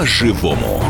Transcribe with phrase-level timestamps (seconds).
[0.00, 0.82] по-живому.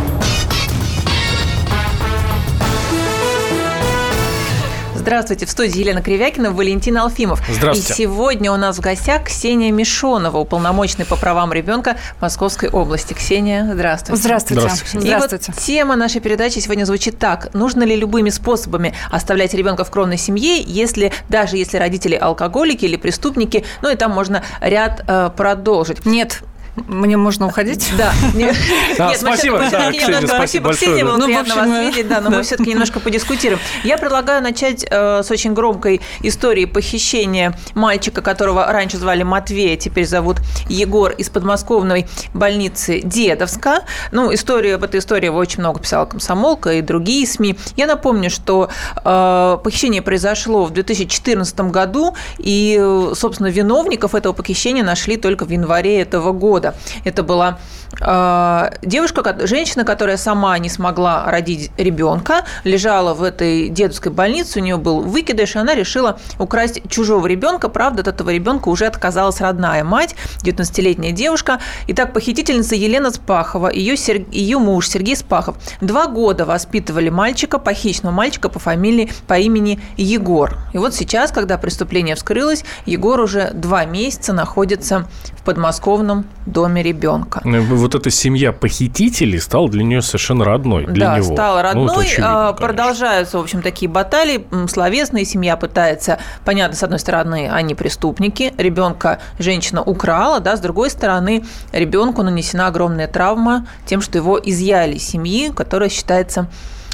[4.94, 7.42] Здравствуйте, в студии Елена Кривякина, Валентин Алфимов.
[7.49, 7.92] Здравствуйте.
[7.92, 13.12] И сегодня у нас в гостях Ксения Мишонова, уполномоченный по правам ребенка Московской области.
[13.12, 14.23] Ксения, здравствуйте.
[14.23, 14.60] Здравствуйте.
[14.60, 14.98] Здравствуйте.
[14.98, 15.52] И Здравствуйте.
[15.52, 17.52] вот тема нашей передачи сегодня звучит так.
[17.52, 22.95] Нужно ли любыми способами оставлять ребенка в кровной семье, если даже если родители алкоголики или
[22.95, 26.06] преступники, ну и там можно ряд э, продолжить.
[26.06, 26.45] Нет,
[26.87, 27.91] мне можно уходить?
[27.97, 28.12] Да.
[28.34, 28.57] Нет,
[28.97, 32.70] Да, мы спасибо, Ксения, спасибо большое, Ну, приятно вас э, видеть, да, но мы все-таки
[32.70, 33.61] немножко подискутируем.
[33.84, 40.06] Я предлагаю начать э, с очень громкой истории похищения мальчика, которого раньше звали Матвей, теперь
[40.06, 43.84] зовут Егор из подмосковной больницы Дедовска.
[44.12, 47.56] Ну, историю об этой истории очень много писала «Комсомолка» и другие СМИ.
[47.77, 48.70] Я напомню, что
[49.05, 52.78] э, похищение произошло в 2014 году, и,
[53.15, 56.69] собственно, виновников этого похищения нашли только в январе этого года.
[57.04, 57.58] Это была
[58.00, 64.62] э, девушка, женщина, которая сама не смогла родить ребенка, лежала в этой дедовской больнице, у
[64.62, 67.68] нее был выкидыш, и она решила украсть чужого ребенка.
[67.68, 71.60] Правда, от этого ребенка уже отказалась родная мать, 19-летняя девушка.
[71.88, 78.14] Итак, похитительница Елена Спахова, ее, Сер- ее муж Сергей Спахов два года воспитывали мальчика, похищенного
[78.14, 80.58] мальчика по фамилии, по имени Егор.
[80.72, 87.41] И вот сейчас, когда преступление вскрылось, Егор уже два месяца находится в подмосковном доме ребенка.
[87.45, 90.87] Ну, Вот эта семья похитителей стала для нее совершенно родной.
[90.87, 91.34] Для да, него.
[91.34, 92.05] стала Ну, родной.
[92.06, 92.53] очевидно, А.
[92.53, 95.25] Продолжаются, в общем, такие баталии словесные.
[95.25, 101.45] Семья пытается, понятно, с одной стороны, они преступники, ребенка женщина украла, да, с другой стороны,
[101.73, 106.48] ребенку нанесена огромная травма тем, что его изъяли из семьи, которая считается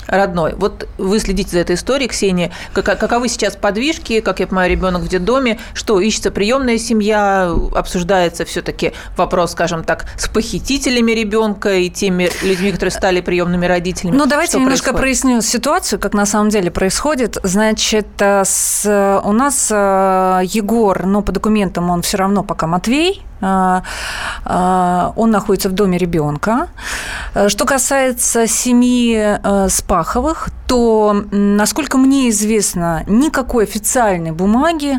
[0.08, 0.54] родной.
[0.54, 2.50] Вот вы следите за этой историей, Ксения.
[2.72, 4.20] Как- Каковы сейчас подвижки?
[4.20, 5.58] Как я понимаю, ребенок в детдоме?
[5.74, 7.52] Что, ищется приемная семья?
[7.74, 14.16] Обсуждается все-таки вопрос, скажем так, с похитителями ребенка и теми людьми, которые стали приемными родителями?
[14.16, 15.00] Ну, давайте Что немножко происходит?
[15.22, 17.38] проясню ситуацию, как на самом деле происходит.
[17.42, 23.22] Значит, э, с, у нас э, Егор, но по документам он все равно пока Матвей,
[25.16, 26.68] он находится в доме ребенка.
[27.34, 34.98] Э, Что касается семьи э, Спаховых, то, насколько мне известно, никакой официальной бумаги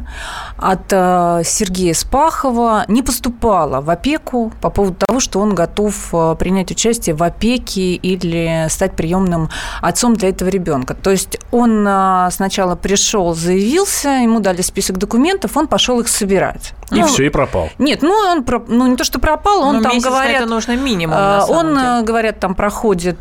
[0.58, 6.36] от э, Сергея Спахова не поступало в опеку по поводу того, что он готов э,
[6.40, 9.50] принять участие в опеке или стать приемным
[9.82, 10.94] отцом для этого ребенка.
[10.96, 16.74] То есть он э, сначала пришел, заявился, ему дали список документов, он пошел их собирать.
[16.92, 17.70] И Ну, все, и пропал.
[17.78, 20.42] Нет, ну он ну не то, что пропал, он Ну, там говорят.
[20.44, 22.02] это нужно минимум, на самом Он, деле.
[22.04, 23.20] говорят, там проходит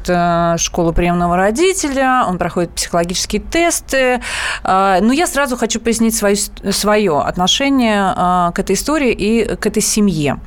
[0.58, 4.20] школу приемного родителя, он проходит психологические тесты.
[4.64, 6.36] Э, Но я сразу хочу пояснить свое,
[6.70, 10.38] свое отношение э, к этой истории и к этой семье.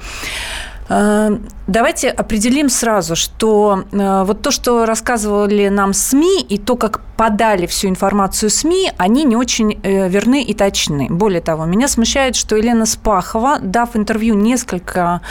[0.90, 1.38] Э,
[1.70, 7.68] Давайте определим сразу, что э, вот то, что рассказывали нам СМИ, и то, как подали
[7.68, 11.06] всю информацию СМИ, они не очень э, верны и точны.
[11.12, 15.22] Более того, меня смущает, что Елена Спахова, дав интервью несколько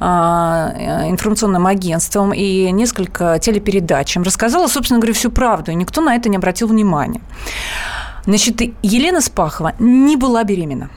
[0.00, 6.30] э, информационным агентствам и несколько телепередачам, рассказала, собственно говоря, всю правду, и никто на это
[6.30, 7.20] не обратил внимания.
[8.24, 10.88] Значит, Елена Спахова не была беременна.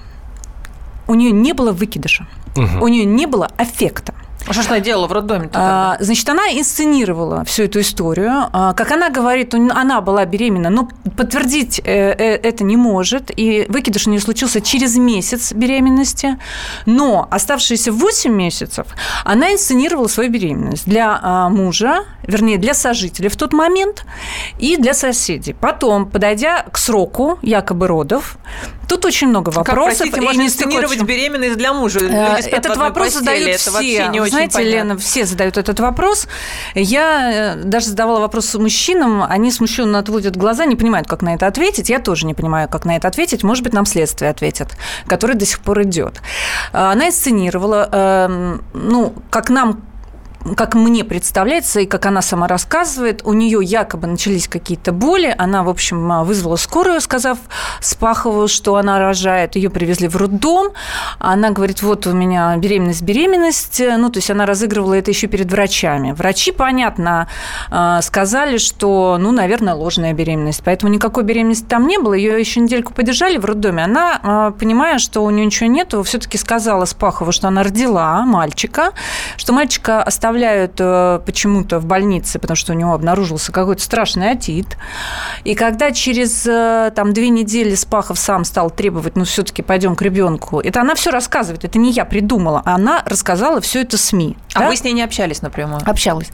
[1.08, 2.28] У нее не было выкидыша.
[2.56, 2.82] Мгм.
[2.82, 4.14] У нее не было аффекта.
[4.48, 8.48] А что ж она делала в роддоме А, Значит, она инсценировала всю эту историю.
[8.54, 13.32] А, Как она говорит, она была беременна, но подтвердить э, э, это не может.
[13.36, 16.38] И выкидыш у нее случился через месяц беременности.
[16.86, 18.88] Но оставшиеся 8 месяцев
[19.24, 24.06] она инсценировала свою беременность для а, мужа, вернее, для сожителя в тот момент
[24.60, 25.54] и для соседей.
[25.54, 28.38] Потом, подойдя к сроку якобы родов,
[28.88, 29.98] тут очень много Как, вопросов.
[29.98, 32.00] простите, и можно инсценировать беременность для мужа?
[32.00, 34.08] Э, Люди в Этот вопрос постели, задают это все.
[34.10, 34.76] не очень Знаете, понятно.
[34.76, 36.28] Лена, все задают этот вопрос.
[36.74, 41.48] Я э, даже задавала вопрос мужчинам, они смущенно отводят глаза, не понимают, как на это
[41.48, 41.90] ответить.
[41.90, 43.44] Я тоже не понимаю, как на это ответить.
[43.44, 44.70] Может быть, нам следствие ответит,
[45.08, 46.22] которое до сих пор идет.
[46.74, 49.82] А, Она инсценировала, эм, ну, как нам
[50.54, 55.34] как мне представляется, и как она сама рассказывает, у нее якобы начались какие-то боли.
[55.36, 57.40] Она, в общем, вызвала скорую, сказав
[57.80, 59.56] Спахову, что она рожает.
[59.56, 60.74] Ее привезли в роддом.
[61.18, 63.82] Она говорит, вот у меня беременность, беременность.
[63.98, 66.12] Ну, то есть она разыгрывала это еще перед врачами.
[66.12, 67.28] Врачи, понятно,
[67.72, 70.62] э, сказали, что, ну, наверное, ложная беременность.
[70.64, 72.14] Поэтому никакой беременности там не было.
[72.14, 73.84] Ее еще недельку подержали в роддоме.
[73.84, 78.92] Она, э, понимая, что у нее ничего нет, все-таки сказала Спахову, что она родила мальчика,
[79.38, 84.32] что мальчика оставляет оставляют э, почему-то в больнице, потому что у него обнаружился какой-то страшный
[84.32, 84.78] отит.
[85.46, 90.02] И когда через э, там две недели Спахов сам стал требовать, ну все-таки пойдем к
[90.02, 94.36] ребенку, это она все рассказывает, это не я придумала, она рассказала все это СМИ.
[94.54, 94.68] А да?
[94.68, 95.82] вы с ней не общались напрямую?
[95.86, 96.30] Общалась.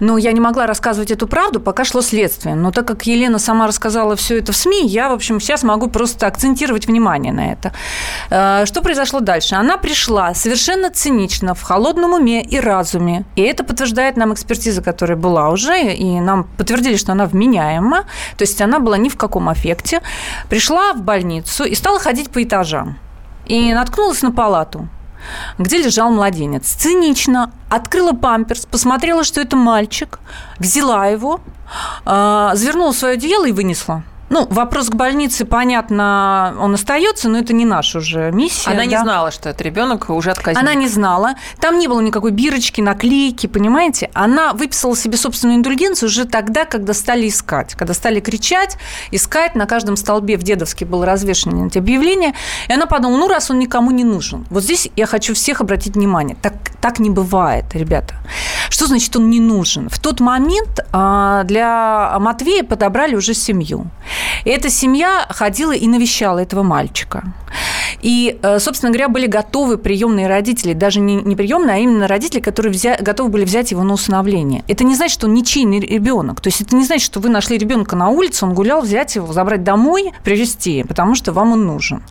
[0.00, 2.54] Но я не могла рассказывать эту правду, пока шло следствие.
[2.54, 5.88] Но так как Елена сама рассказала все это в СМИ, я, в общем, сейчас могу
[5.88, 7.72] просто акцентировать внимание на это.
[8.30, 9.56] Э, что произошло дальше?
[9.56, 13.25] Она пришла совершенно цинично, в холодном уме и разуме.
[13.34, 18.04] И это подтверждает нам экспертиза, которая была уже, и нам подтвердили, что она вменяема.
[18.36, 20.00] То есть она была ни в каком аффекте.
[20.48, 22.98] Пришла в больницу и стала ходить по этажам.
[23.46, 24.88] И наткнулась на палату
[25.58, 26.66] где лежал младенец.
[26.66, 30.18] Цинично открыла памперс, посмотрела, что это мальчик,
[30.58, 31.40] взяла его,
[32.04, 34.02] э, завернула свое одеяло и вынесла.
[34.28, 38.70] Ну, вопрос к больнице, понятно, он остается, но это не наша уже миссия.
[38.70, 38.86] Она да?
[38.86, 40.60] не знала, что это ребенок уже отказник.
[40.60, 41.34] Она не знала.
[41.60, 44.10] Там не было никакой бирочки, наклейки, понимаете?
[44.14, 47.74] Она выписала себе собственную индульгенцию уже тогда, когда стали искать.
[47.74, 48.76] Когда стали кричать,
[49.12, 49.54] искать.
[49.54, 52.34] На каждом столбе в Дедовске было развешено эти объявления.
[52.68, 54.44] И она подумала, ну, раз он никому не нужен.
[54.50, 56.36] Вот здесь я хочу всех обратить внимание.
[56.42, 58.14] Так, так не бывает, ребята.
[58.70, 59.88] Что значит он не нужен?
[59.88, 63.86] В тот момент а, для Матвея подобрали уже семью.
[64.44, 67.24] И эта семья ходила и навещала этого мальчика.
[68.02, 72.40] И, э, собственно говоря, были готовы приемные родители, даже не, не приемные, а именно родители,
[72.40, 74.64] которые взя, готовы были взять его на усыновление.
[74.68, 76.40] Это не значит, что он ничейный ребенок.
[76.40, 79.32] То есть это не значит, что вы нашли ребенка на улице, он гулял, взять его,
[79.32, 82.02] забрать домой, привезти, потому что вам он нужен.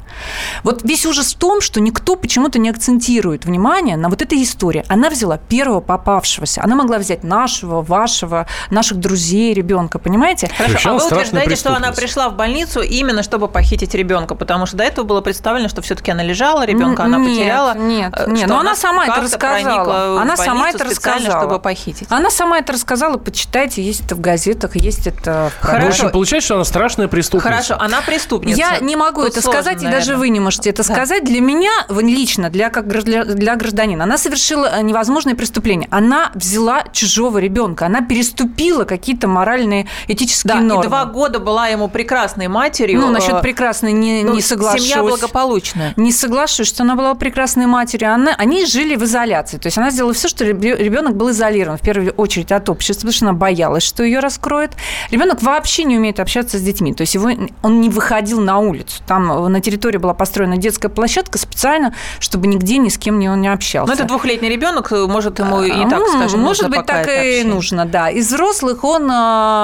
[0.63, 4.83] Вот весь ужас в том, что никто почему-то не акцентирует внимание на вот этой истории.
[4.87, 6.63] Она взяла первого попавшегося.
[6.63, 10.49] Она могла взять нашего, вашего, наших друзей ребенка, понимаете?
[10.57, 14.77] Хорошо, а вы утверждаете, что она пришла в больницу именно чтобы похитить ребенка, потому что
[14.77, 17.77] до этого было представлено, что все-таки она лежала, ребенка она нет, потеряла.
[17.77, 20.21] Нет, э, нет, но она сама это рассказала.
[20.21, 21.39] Она сама это рассказала.
[21.39, 22.07] чтобы похитить.
[22.12, 25.86] Она сама это рассказала, почитайте, есть это в газетах, есть это в Хорошо.
[25.86, 27.50] В общем, получается, что она страшная преступница.
[27.50, 28.57] Хорошо, она преступница.
[28.57, 29.98] Я не могу Тут это сложно, сказать, наверное.
[29.98, 30.94] и даже вы не можете это да.
[30.94, 31.24] сказать.
[31.24, 35.88] Для меня, лично, для, как для, для гражданина, она совершила э, невозможное преступление.
[35.91, 40.86] Она взяла чужого ребенка, она переступила какие-то моральные, этические да, нормы.
[40.86, 43.01] И два года была ему прекрасной матерью.
[43.01, 44.83] Ну, насчет э, прекрасной не, ну, не соглашусь.
[44.83, 45.93] Семья благополучная.
[45.95, 48.13] Не соглашусь, что она была прекрасной матерью.
[48.13, 49.57] Она, они жили в изоляции.
[49.57, 53.13] То есть она сделала все, что ребенок был изолирован, в первую очередь от общества, потому
[53.13, 54.71] что она боялась, что ее раскроет.
[55.11, 56.93] Ребенок вообще не умеет общаться с детьми.
[56.93, 57.29] То есть его,
[57.61, 59.01] он не выходил на улицу.
[59.07, 63.41] Там на территории была построена детская площадка специально, чтобы нигде ни с кем не, он
[63.41, 63.88] не общался.
[63.88, 68.09] Но это двухлетний ребенок, может, ему и так, скажем, Может быть, так и нужно, да.
[68.09, 69.07] Из взрослых он,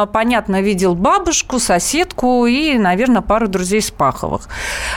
[0.09, 1.59] понятно, видел бабушку,
[2.12, 4.42] соседку и, наверное, пару друзей Спаховых.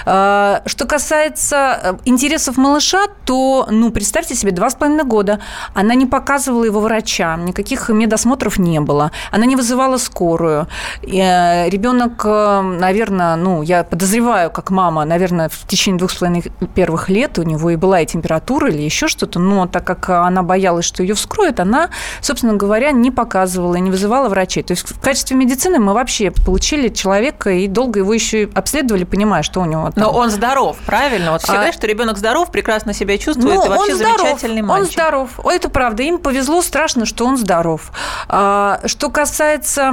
[0.07, 5.41] А, что касается э, интересов малыша, то, ну, представьте себе, два с половиной года
[5.75, 10.67] она не показывала его врачам, никаких медосмотров не было, она не вызывала скорую.
[11.03, 16.45] Э, Ребенок, э, наверное, ну, я подозреваю, как мама, наверное, в течение двух с половиной
[16.75, 20.43] первых лет у него и была и температура или еще что-то, но так как она
[20.43, 21.89] боялась, что ее вскроют, она,
[22.21, 24.63] собственно говоря, не показывала и не вызывала врачей.
[24.63, 29.43] То есть в качестве медицины мы вообще получили человека и долго его еще обследовали, понимая,
[29.43, 30.05] что у него там.
[30.05, 31.33] Но он здоров, правильно?
[31.33, 31.73] Вот всегда, а...
[31.73, 34.87] что ребенок здоров, прекрасно себя чувствует, ну, и вообще он здоров, замечательный мальчик.
[34.87, 35.41] Он здоров.
[35.45, 36.03] Это правда.
[36.03, 37.93] Им повезло страшно, что он здоров.
[38.29, 39.93] А, что касается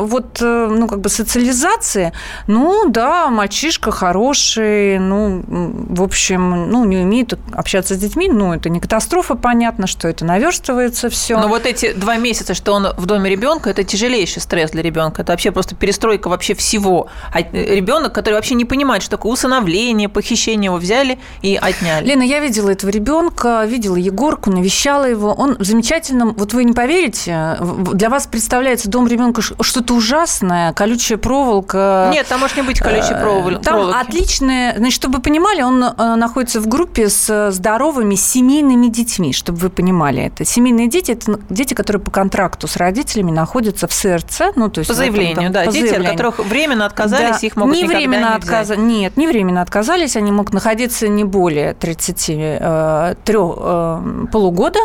[0.00, 2.12] вот, э, ну, как бы социализации,
[2.46, 8.68] ну, да, мальчишка хороший, ну, в общем, ну, не умеет общаться с детьми, ну, это
[8.68, 11.38] не катастрофа, понятно, что это наверстывается все.
[11.40, 15.22] Но вот эти два месяца, что он в доме ребенка, это тяжелейший стресс для ребенка.
[15.22, 17.08] Это вообще просто перестройка вообще всего.
[17.32, 22.06] А ребенок, который вообще не понимает, что такое усыновление, похищение, его взяли и отняли.
[22.06, 25.32] Лена, я видела этого ребенка, видела Егорку, навещала его.
[25.32, 27.56] Он в замечательном, вот вы не поверите,
[27.92, 32.10] для вас представляется дом ребенка что-то ужасное, колючая проволока.
[32.12, 33.62] Нет, там может не быть колючей э, проволоки.
[33.62, 39.32] Там отличное, значит, чтобы вы понимали, он э, находится в группе с здоровыми семейными детьми,
[39.32, 40.44] чтобы вы понимали это.
[40.44, 44.88] Семейные дети– это дети, которые по контракту с родителями находятся в СРЦ, ну, то есть...
[44.88, 45.64] По заявлению, этом, да.
[45.64, 46.12] По дети, заявлению.
[46.18, 47.46] От которых временно отказались, да.
[47.46, 48.72] их могут не временно не отказ...
[48.76, 54.80] Нет, не временно отказались, они могут находиться не более 33 э, э, полугода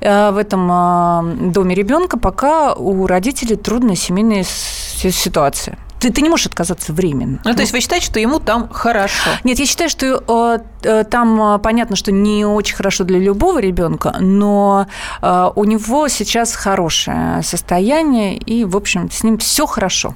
[0.00, 6.46] э, в этом доме ребенка, пока у родителей трудная семейная ситуация ты, ты не можешь
[6.46, 7.40] отказаться временно.
[7.44, 9.30] Ну, то есть вы считаете, что ему там хорошо?
[9.44, 14.86] Нет, я считаю, что э, там понятно, что не очень хорошо для любого ребенка, но
[15.22, 20.14] э, у него сейчас хорошее состояние, и, в общем, с ним все хорошо.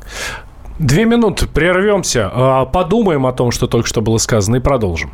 [0.80, 5.10] Две минуты, прервемся, э, подумаем о том, что только что было сказано, и продолжим.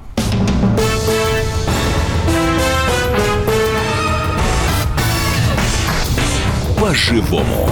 [6.80, 7.68] по-живому.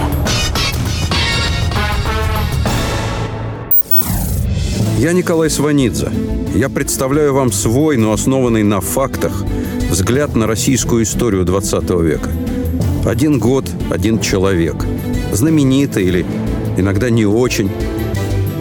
[4.99, 6.11] Я Николай Сванидзе.
[6.53, 9.45] Я представляю вам свой, но основанный на фактах,
[9.89, 12.31] взгляд на российскую историю 20 века.
[13.07, 14.75] Один год, один человек.
[15.33, 16.27] Знаменитый или
[16.77, 17.71] иногда не очень,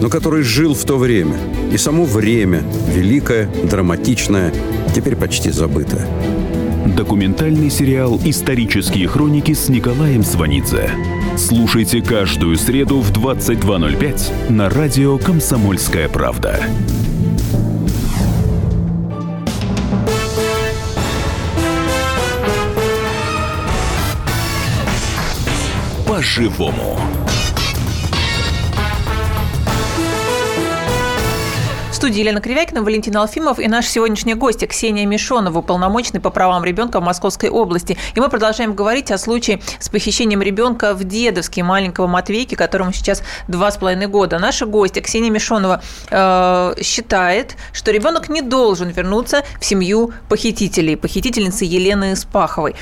[0.00, 1.36] но который жил в то время.
[1.72, 2.62] И само время,
[2.94, 4.52] великое, драматичное,
[4.94, 6.06] теперь почти забытое.
[6.96, 10.90] Документальный сериал «Исторические хроники» с Николаем Сванидзе.
[11.36, 16.60] Слушайте каждую среду в 22.05 на радио «Комсомольская правда».
[26.06, 27.00] По-живому.
[32.04, 37.00] Студии Елена Кривякина, Валентин Алфимов и наш сегодняшний гость Ксения Мишонова, уполномоченный по правам ребенка
[37.00, 37.96] в Московской области.
[38.14, 43.22] И мы продолжаем говорить о случае с похищением ребенка в Дедовске маленького Матвейки, которому сейчас
[43.48, 44.38] два с половиной года.
[44.38, 51.64] Наша гостья Ксения Мишонова э, считает, что ребенок не должен вернуться в семью похитителей, похитительницы
[51.64, 52.74] Елены Спаховой.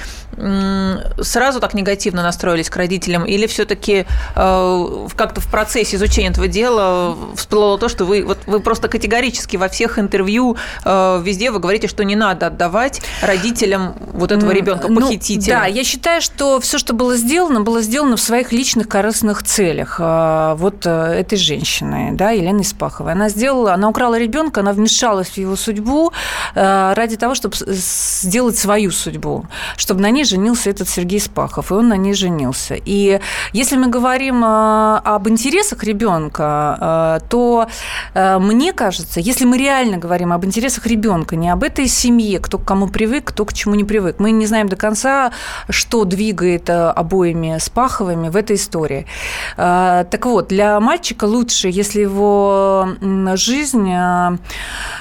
[1.21, 7.17] Сразу так негативно настроились к родителям или все-таки э, как-то в процессе изучения этого дела
[7.37, 11.59] всплыло то, что вы, вот, вы просто категорически категорически во всех интервью э, везде вы
[11.59, 15.55] говорите, что не надо отдавать родителям вот этого ребенка похитителя.
[15.55, 19.43] Ну, да, я считаю, что все, что было сделано, было сделано в своих личных корыстных
[19.43, 19.97] целях.
[19.99, 23.13] А, вот э, этой женщины, да, Елены Испаховой.
[23.13, 26.13] Она сделала, она украла ребенка, она вмешалась в его судьбу
[26.55, 29.45] э, ради того, чтобы сделать свою судьбу,
[29.77, 32.77] чтобы на ней женился этот Сергей Спахов, и он на ней женился.
[32.83, 33.21] И
[33.53, 37.69] если мы говорим об интересах ребенка, то
[38.15, 42.59] мне кажется, кажется, если мы реально говорим об интересах ребенка, не об этой семье, кто
[42.59, 45.33] к кому привык, кто к чему не привык, мы не знаем до конца,
[45.69, 49.07] что двигает э, обоими Спаховыми в этой истории.
[49.57, 52.89] А, так вот, для мальчика лучше, если его
[53.35, 54.39] жизнь э,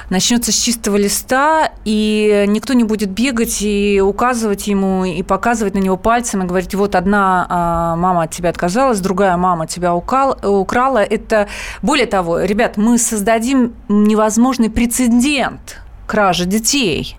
[0.10, 5.80] начнется с чистого листа, и никто не будет бегать и указывать ему, и показывать на
[5.80, 11.04] него пальцем, и говорить, вот одна мама от тебя отказалась, другая мама тебя украла.
[11.04, 11.48] Это,
[11.82, 17.16] более того, ребят, мы создадим невозможный прецедент кражи детей.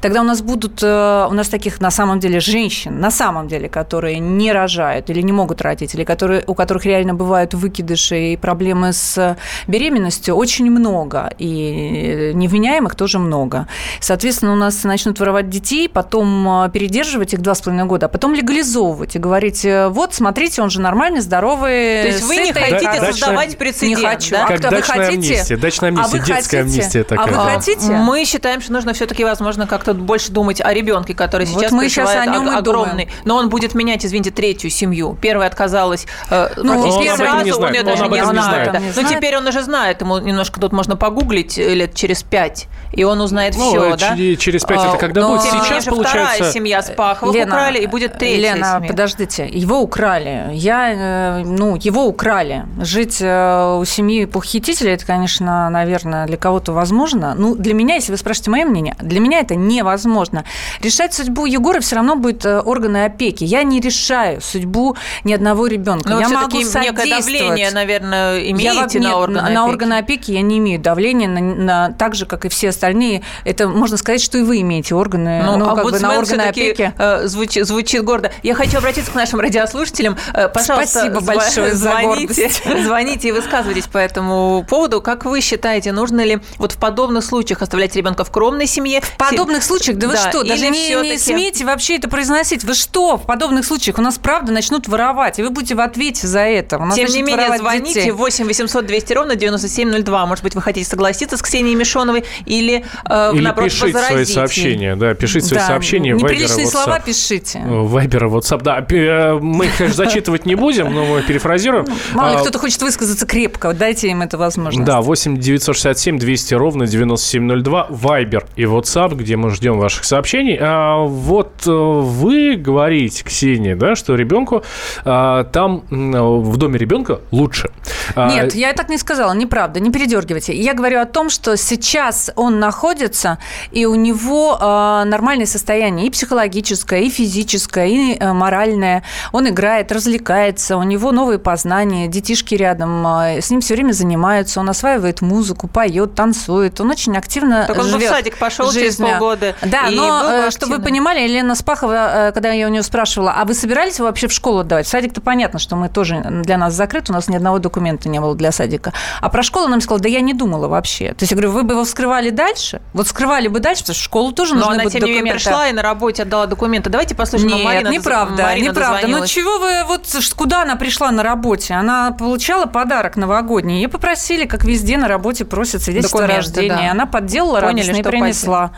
[0.00, 3.68] Тогда у нас будут, э, у нас таких на самом деле женщин, на самом деле,
[3.68, 8.36] которые не рожают или не могут родить, или которые, у которых реально бывают выкидыши и
[8.36, 9.36] проблемы с
[9.66, 11.32] беременностью, очень много.
[11.38, 13.66] И невменяемых тоже много.
[14.00, 18.08] Соответственно, у нас начнут воровать детей, потом э, передерживать их два с половиной года, а
[18.08, 22.02] потом легализовывать и говорить, э, вот, смотрите, он же нормальный, здоровый.
[22.02, 24.30] То есть вы не хотите да, создавать прецедент, Не хочу.
[24.30, 24.46] Да?
[24.46, 25.34] Как а, дачная вы хотите?
[25.34, 26.60] амнистия, дачная амнистия, а детская хотите?
[26.60, 27.26] амнистия такая.
[27.26, 27.92] А вы хотите?
[27.92, 31.88] Мы считаем, что нужно все-таки, возможно, как-то больше думать о ребенке, который сейчас вот мы
[31.88, 33.08] сейчас о нем огромный.
[33.24, 35.16] Но он будет менять, извините, третью семью.
[35.20, 38.72] Первая отказалась э, ну, практически сразу, он, он даже не знает.
[38.72, 38.80] Да.
[38.96, 43.04] Но теперь он уже знает, ему немножко тут можно погуглить э, лет через пять, и
[43.04, 44.16] он узнает ну, все, да?
[44.36, 45.42] Через пять это когда будет?
[45.42, 46.34] Сейчас, получается...
[46.34, 48.88] вторая семья Спахова украли, и будет третья Лена, семья.
[48.88, 50.50] подождите, его украли.
[50.52, 52.64] Я, э, ну, его украли.
[52.80, 57.34] Жить у семьи похитителя, это, конечно, наверное, для кого-то возможно.
[57.36, 60.44] Ну, для меня, если вы спрашиваете мое мнение, для меня это невозможно.
[60.80, 63.44] Решать судьбу Егора все равно будет э, органы опеки.
[63.44, 66.08] Я не решаю судьбу ни одного ребенка.
[66.08, 69.54] Но я могу некое давление, наверное, имеете я, на органы на, опеки?
[69.54, 73.22] На органы опеки я не имею давления, на, на, так же, как и все остальные.
[73.44, 76.92] Это можно сказать, что и вы имеете органы, ну, ну как бы на органы опеки.
[76.98, 78.30] Э, звучит, звучит гордо.
[78.42, 80.16] Я хочу обратиться к нашим радиослушателям.
[80.32, 82.50] Э, пожалуйста, Спасибо большое звоните,
[82.84, 85.00] звоните и высказывайтесь по этому поводу.
[85.00, 89.00] Как вы считаете, нужно ли вот в подобных случаях оставлять ребенка в кровной семье.
[89.00, 92.64] В подобных случаях, да вы да, что, даже не, не смейте вообще это произносить.
[92.64, 96.26] Вы что, в подобных случаях у нас правда начнут воровать, и вы будете в ответе
[96.26, 96.78] за это.
[96.78, 98.10] У нас Тем не менее, звоните детей.
[98.10, 100.26] 8 800 200 ровно 9702.
[100.26, 104.96] Может быть, вы хотите согласиться с Ксенией Мишоновой или, э, или наоборот, пишите свои сообщения.
[104.96, 106.12] Да, пишите свои да, сообщения.
[106.12, 107.62] Неприличные слова пишите.
[107.64, 108.62] Вайбера, WhatsApp.
[108.62, 111.86] Да, э, мы их, конечно, зачитывать не будем, но мы перефразируем.
[111.88, 113.72] Ну, мало ли а, кто-то хочет высказаться крепко.
[113.72, 114.86] Дайте им эту возможность.
[114.86, 117.86] Да, 8 967 200 ровно 9702.
[117.90, 120.58] Вайбер и WhatsApp, где мы ждем ваших сообщений.
[120.60, 124.62] А вот э, вы говорите, Ксения, да, что ребенку
[125.04, 127.70] а, там в доме ребенка лучше.
[128.14, 130.54] А, Нет, я так не сказала, неправда, не передергивайте.
[130.54, 133.38] Я говорю о том, что сейчас он находится,
[133.70, 139.04] и у него а, нормальное состояние и психологическое, и физическое, и э, моральное.
[139.32, 144.68] Он играет, развлекается, у него новые познания, детишки рядом, с ним все время занимаются, он
[144.68, 148.98] осваивает музыку, поет, танцует, он очень активно так он бы в живет садик пошел через
[148.98, 149.08] жизнью.
[149.34, 149.54] Полгода.
[149.62, 153.34] Да, и но э, чтобы вы понимали, Елена Спахова, э, когда я у нее спрашивала,
[153.36, 154.86] а вы собирались вообще в школу отдавать?
[154.86, 158.34] Садик-то понятно, что мы тоже для нас закрыт, у нас ни одного документа не было
[158.34, 158.92] для садика.
[159.20, 161.08] А про школу она мне сказала, да я не думала вообще.
[161.10, 162.80] То есть я говорю, вы бы его вскрывали дальше?
[162.92, 165.34] Вот скрывали бы дальше, потому что в школу тоже Но нужны она, тем не менее,
[165.34, 166.90] пришла и на работе отдала документы.
[166.90, 167.54] Давайте послушаем.
[167.54, 169.06] Нет, Марина неправда, Марина неправда.
[169.08, 171.74] Ну чего вы, вот куда она пришла на работе?
[171.74, 173.76] Она получала подарок новогодний.
[173.76, 176.68] Ее попросили, как везде на работе просят свидетельство о рождении.
[176.68, 176.90] да.
[176.90, 178.70] Она подделала Поняли, радостно и принесла.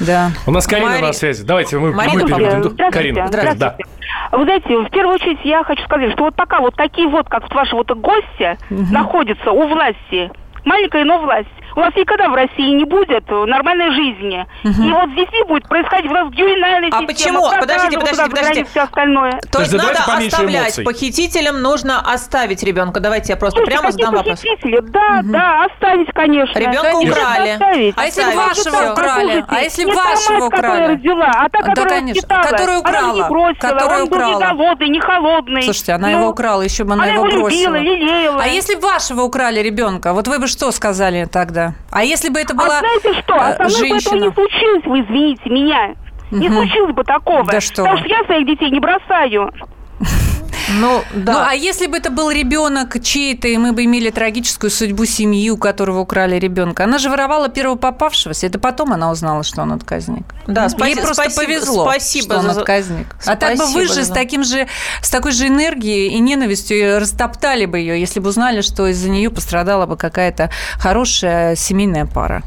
[0.00, 0.30] Да.
[0.46, 1.42] У нас Карина Мари- на связи.
[1.44, 2.48] Давайте мы, Марина, мы переведем.
[2.70, 2.90] Здравствуйте.
[2.92, 3.58] Карина, Здравствуйте.
[3.58, 3.76] да.
[4.36, 7.42] Вы знаете, в первую очередь я хочу сказать, что вот пока вот такие вот, как
[7.42, 10.30] вот ваши вот гости, находятся у власти,
[10.64, 14.46] маленькая, но власть, у нас никогда в России не будет э, нормальной жизни.
[14.64, 17.48] И вот здесь не будет происходить у нас ювенальная А система, почему?
[17.50, 18.64] продажа, Подождите, подождите, подождите.
[18.70, 19.32] все остальное.
[19.32, 20.62] То есть Подожди, давайте надо оставлять.
[20.62, 20.84] эмоций.
[20.84, 23.00] Похитителям нужно оставить ребенка.
[23.00, 24.40] Давайте я просто Слушайте, прямо задам вопрос.
[24.40, 24.80] похитители?
[24.82, 26.58] Да, да, оставить, конечно.
[26.58, 27.50] Ребенка Конечно, украли.
[27.50, 27.94] оставить.
[27.96, 29.44] А если вашего украли?
[29.48, 30.86] А если вашего украли?
[30.86, 32.20] родила, а та, Да, которая конечно.
[32.22, 32.42] воспитала.
[32.42, 33.28] Которая Она его не украла.
[33.28, 34.32] бросила, Которая он был украла.
[34.32, 35.62] не голодный, не холодный.
[35.62, 37.76] Слушайте, она Ну, его украла, еще бы она, она его бросила.
[37.76, 38.42] любила, лелеяла.
[38.42, 41.61] А если бы вашего украли ребенка, вот вы бы что сказали тогда?
[41.90, 43.34] А если бы это была А знаете что?
[43.34, 44.24] э, А со мной бы этого женщина?
[44.24, 45.94] не случилось, вы извините меня.
[46.30, 46.56] Не Мгм.
[46.58, 47.44] случилось бы такого.
[47.44, 48.04] Да что Потому вы.
[48.06, 49.52] что я своих детей не бросаю.
[50.80, 51.32] Ну, да.
[51.32, 55.50] Ну, а если бы это был ребенок чей-то, и мы бы имели трагическую судьбу семьи,
[55.50, 56.84] у которого украли ребенка?
[56.84, 60.24] Она же воровала первого попавшегося, это потом она узнала, что он отказник.
[60.46, 63.16] Да, Ей спаси- просто спасибо- повезло, спасибо что он за- отказник.
[63.26, 64.66] А так бы Спасибо вы же за- с, таким же,
[65.02, 69.30] с такой же энергией и ненавистью растоптали бы ее, если бы узнали, что из-за нее
[69.30, 72.42] пострадала бы какая-то хорошая семейная пара.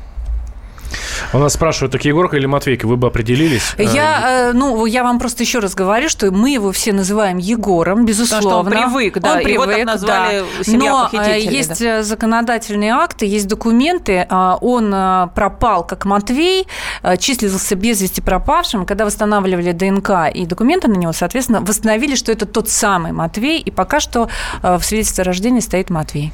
[1.33, 3.73] У нас спрашивают, так Егорка или Матвейка, вы бы определились?
[3.77, 8.05] Я, э, ну, я вам просто еще раз говорю, что мы его все называем Егором,
[8.05, 8.49] безусловно.
[8.49, 10.63] что он привык, да, Он его так привык, назвали да.
[10.63, 14.27] семья Но э, есть э, законодательные акты, есть документы.
[14.29, 16.67] Он э, пропал как Матвей,
[17.03, 18.85] э, числился без вести пропавшим.
[18.85, 23.71] Когда восстанавливали ДНК и документы на него, соответственно, восстановили, что это тот самый Матвей, и
[23.71, 24.29] пока что
[24.63, 26.33] э, в свидетельстве о рождении стоит Матвей.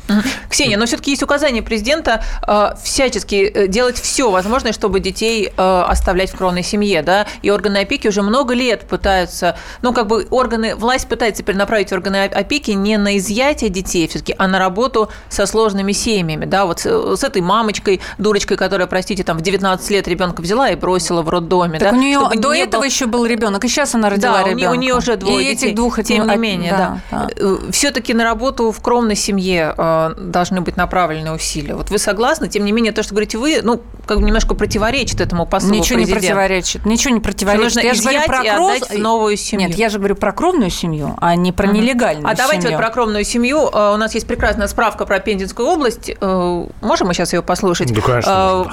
[0.50, 5.84] Ксения, но все-таки есть указание президента э, всячески э, делать все возможное, чтобы детей э,
[5.88, 10.28] оставлять в кровной семье, да, и органы опеки уже много лет пытаются, ну, как бы
[10.30, 15.46] органы, власть пытается перенаправить органы опеки не на изъятие детей все-таки, а на работу со
[15.46, 20.08] сложными семьями, да, вот с, с этой мамочкой, дурочкой, которая, простите, там в 19 лет
[20.08, 22.88] ребенка взяла и бросила в роддоме, Так да, у нее чтобы до не этого был-
[22.88, 24.72] еще был ребенок, и сейчас она родила да, ребенка.
[24.72, 25.68] у нее уже двое и детей.
[25.68, 27.00] этих двух Тем не менее, да.
[27.12, 27.58] да.
[27.72, 31.76] Все-таки на работу в кровной семье э, должны быть направлены усилия.
[31.76, 32.48] Вот вы согласны?
[32.48, 36.00] Тем не менее, то, что говорите вы, ну, как бы немножко противоречит этому посылу Ничего
[36.00, 36.36] не президента.
[36.36, 36.86] противоречит.
[36.86, 37.64] Ничего не противоречит.
[37.66, 39.68] нужно я же говорю про и кров- отдать в новую семью.
[39.68, 42.78] Нет, я же говорю про кровную семью, а не про нелегальную А давайте семью.
[42.78, 43.70] вот про кровную семью.
[43.72, 46.12] Э, У нас есть прекрасная справка про Пензенскую область.
[46.20, 47.94] Э, Можем мы сейчас ее послушать?
[47.94, 48.66] Да, конечно, Э,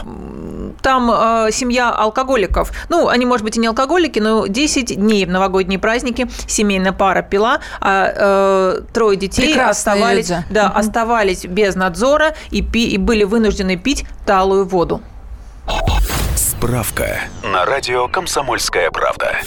[0.81, 2.71] Там э, семья алкоголиков.
[2.88, 7.23] Ну, они, может быть, и не алкоголики, но 10 дней в новогодние праздники семейная пара
[7.23, 10.44] пила, а э, трое детей Прекрасные оставались, люди.
[10.51, 15.01] да, оставались без надзора и, пи- и были вынуждены пить талую воду.
[16.37, 19.38] Справка на радио «Комсомольская правда».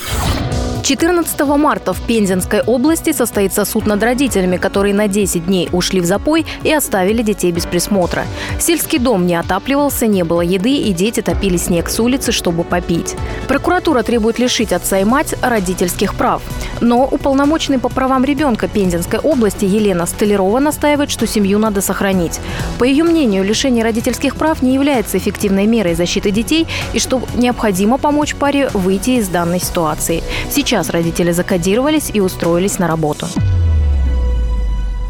[0.84, 6.06] 14 марта в Пензенской области состоится суд над родителями, которые на 10 дней ушли в
[6.06, 8.26] запой и оставили детей без присмотра.
[8.60, 13.16] Сельский дом не отапливался, не было еды, и дети топили снег с улицы, чтобы попить.
[13.48, 16.42] Прокуратура требует лишить отца и мать родительских прав.
[16.82, 22.40] Но уполномоченный по правам ребенка Пензенской области Елена Столярова настаивает, что семью надо сохранить.
[22.80, 28.00] По ее мнению, лишение родительских прав не является эффективной мерой защиты детей и что необходимо
[28.00, 30.24] помочь паре выйти из данной ситуации.
[30.50, 33.28] Сейчас родители закодировались и устроились на работу.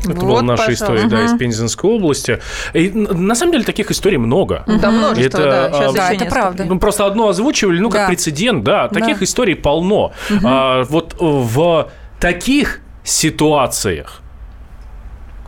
[0.03, 0.85] Это Вот, была наша пожалуйста.
[0.85, 2.39] история, да, из Пензенской области.
[2.73, 4.63] И, на самом деле таких историй много.
[4.65, 5.71] Да, множество, Это, да.
[5.71, 6.65] Сейчас а, Да, еще это правда.
[6.65, 8.07] Ну, просто одно озвучивали, ну, как Да.
[8.07, 8.87] прецедент, да.
[8.87, 9.25] Таких Да.
[9.25, 10.11] историй полно.
[10.43, 14.21] А, вот в таких ситуациях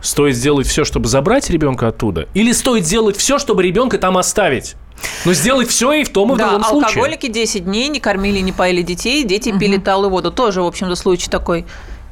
[0.00, 2.28] стоит сделать все, чтобы забрать ребенка оттуда?
[2.34, 4.76] Или стоит сделать все, чтобы ребенка там оставить?
[5.24, 6.86] Но сделать все и в том, и в Да, другом случае.
[6.88, 10.30] алкоголики 10 дней не кормили, не поили детей, дети пили талую воду.
[10.30, 11.64] Тоже, в общем-то, случай такой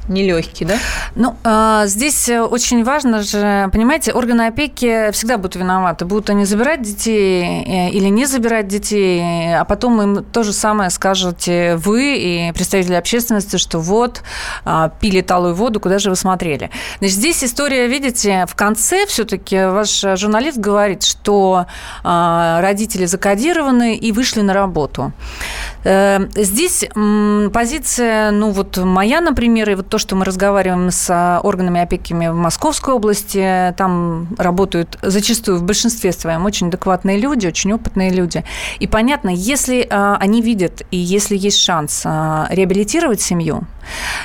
[0.09, 0.75] нелегкий, да?
[1.15, 6.05] Ну, а, здесь э, очень важно же, понимаете, органы опеки всегда будут виноваты.
[6.05, 10.91] Будут они забирать детей э, или не забирать детей, а потом им то же самое
[10.91, 14.23] скажете вы и представители общественности, что вот,
[14.65, 16.71] а, пили талую воду, куда же вы смотрели.
[16.99, 21.67] Значит, здесь история, видите, в конце все-таки ваш журналист говорит, что
[22.03, 25.13] а, родители закодированы и вышли на работу.
[25.85, 26.85] Э, здесь
[27.53, 32.35] позиция, ну вот моя, например, и вот то, что мы разговариваем с органами опеки в
[32.35, 38.43] Московской области, там работают зачастую в большинстве своем очень адекватные люди, очень опытные люди.
[38.79, 43.65] И понятно, если э, они видят и если есть шанс э, реабилитировать семью,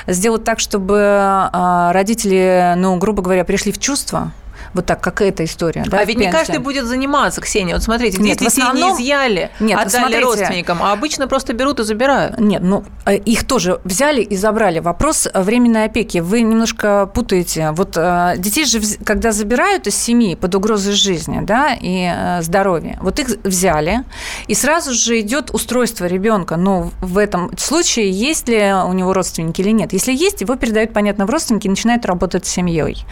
[0.06, 4.32] сделать так, чтобы родители, ну, грубо говоря, пришли в чувство,
[4.74, 5.84] вот так, как эта история.
[5.86, 7.74] Да, а ведь не каждый будет заниматься, Ксения.
[7.74, 8.90] Вот смотрите, нет, детей основном...
[8.90, 10.24] не изъяли, нет, отдали смотрите...
[10.24, 12.38] родственникам, а обычно просто берут и забирают.
[12.38, 14.80] Нет, ну, э, их тоже взяли и забрали.
[14.80, 16.18] Вопрос временной опеки.
[16.18, 17.70] Вы немножко путаете.
[17.72, 22.98] Вот э, детей же, когда забирают из семьи под угрозой жизни да, и э, здоровья,
[23.00, 24.04] вот их взяли,
[24.46, 26.56] и сразу же идет устройство ребенка.
[26.56, 29.92] Ну, в этом случае, есть ли у него родственники или нет.
[29.92, 33.04] Если есть, его передают, понятно, в родственники и начинают работать с семьей.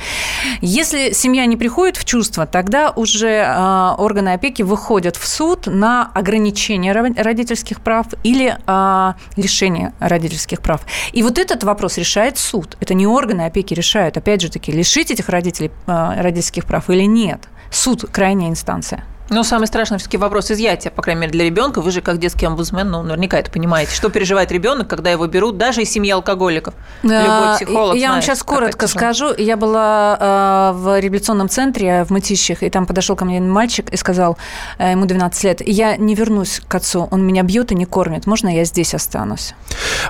[0.60, 6.10] Если семья не приходит в чувство, тогда уже э, органы опеки выходят в суд на
[6.14, 10.82] ограничение родительских прав или э, лишение родительских прав.
[11.12, 12.76] И вот этот вопрос решает суд.
[12.80, 17.04] Это не органы опеки решают, опять же таки, лишить этих родителей э, родительских прав или
[17.04, 17.48] нет.
[17.70, 19.04] Суд– крайняя инстанция.
[19.28, 21.80] Ну, самый страшный все-таки вопрос изъятия, по крайней мере, для ребенка.
[21.80, 23.92] Вы же, как детский омбудсмен, ну, наверняка это понимаете.
[23.92, 26.74] Что переживает ребенок, когда его берут, даже из семьи алкоголиков?
[27.02, 29.34] Любой психолог Я знает, вам сейчас коротко скажу.
[29.36, 33.96] Я была э, в реабилитационном центре в Мытищах, и там подошел ко мне мальчик и
[33.96, 34.38] сказал,
[34.78, 38.26] э, ему 12 лет, я не вернусь к отцу, он меня бьет и не кормит,
[38.26, 39.54] можно я здесь останусь?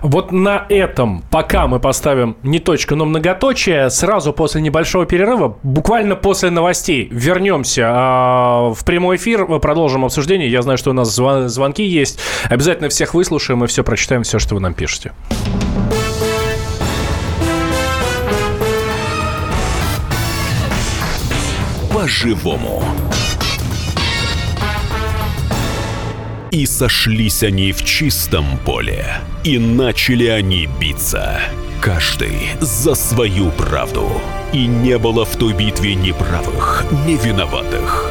[0.03, 6.17] Вот на этом, пока мы поставим не точку, но многоточие, сразу после небольшого перерыва, буквально
[6.17, 9.47] после новостей, вернемся э, в прямой прямой эфир.
[9.47, 10.51] Мы продолжим обсуждение.
[10.51, 12.19] Я знаю, что у нас звон- звонки есть.
[12.51, 15.13] Обязательно всех выслушаем и все прочитаем, все, что вы нам пишете.
[21.93, 22.83] По-живому.
[26.51, 29.05] И сошлись они в чистом поле,
[29.45, 31.41] и начали они биться,
[31.81, 34.11] каждый за свою правду.
[34.53, 38.11] И не было в той битве ни правых, ни виноватых.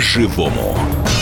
[0.00, 1.19] По-живому.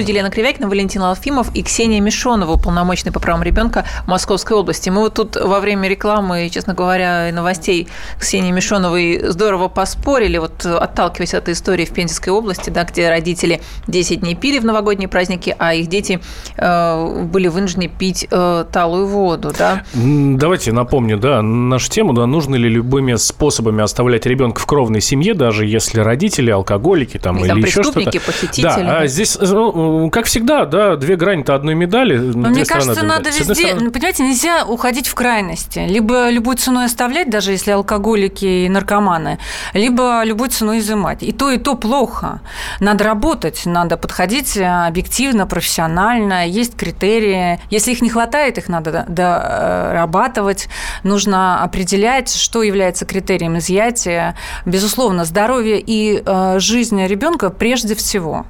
[0.00, 4.88] Студии Елена Кривякина, Валентин Алфимов и Ксения Мишонова, уполномоченный по правам ребенка Московской области.
[4.88, 7.86] Мы вот тут во время рекламы, честно говоря, и новостей
[8.18, 14.20] Ксении Мишоновой здорово поспорили, вот отталкиваясь от истории в Пензенской области, да, где родители 10
[14.20, 16.20] дней пили в новогодние праздники, а их дети
[16.56, 19.52] э, были вынуждены пить э, талую воду.
[19.58, 19.82] Да?
[19.92, 25.34] Давайте напомню, да, нашу тему, да, нужно ли любыми способами оставлять ребенка в кровной семье,
[25.34, 28.00] даже если родители алкоголики там, или, или там еще что-то.
[28.00, 28.62] похитители.
[28.62, 32.16] Да, а здесь ну, как всегда, да, две грани-то одной медали.
[32.16, 33.90] Но мне кажется, надо везде, стороны...
[33.90, 35.80] понимаете, нельзя уходить в крайности.
[35.80, 39.38] Либо любой ценой оставлять, даже если алкоголики и наркоманы,
[39.74, 41.22] либо любой ценой изымать.
[41.22, 42.40] И то, и то плохо.
[42.80, 47.60] Надо работать, надо подходить объективно, профессионально, есть критерии.
[47.70, 50.68] Если их не хватает, их надо дорабатывать,
[51.02, 54.36] нужно определять, что является критерием изъятия.
[54.64, 58.46] Безусловно, здоровье и э, жизнь ребенка прежде всего.